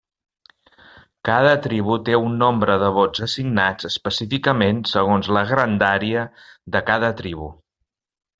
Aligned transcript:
Cada 1.27 1.51
tribu 1.65 1.97
té 2.07 2.15
un 2.29 2.33
nombre 2.43 2.77
de 2.83 2.89
vots 2.95 3.25
assignats 3.27 3.89
específicament 3.91 4.81
segons 4.93 5.31
la 5.39 5.45
grandària 5.53 6.25
de 6.77 6.83
cada 6.91 7.13
tribu. 7.23 7.53